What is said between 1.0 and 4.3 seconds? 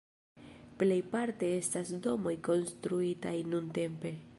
parte estas domoj konstruitaj nuntempe.